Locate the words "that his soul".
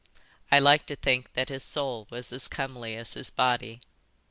1.33-2.07